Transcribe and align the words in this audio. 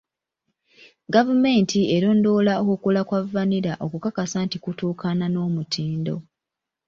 Gavumenti 1.13 1.79
erondoola 1.95 2.51
okukula 2.61 3.01
kwa 3.07 3.19
vanilla 3.33 3.73
okukakasa 3.85 4.37
nti 4.45 4.57
kutuukaana 4.63 5.25
n'omutindo. 5.29 6.15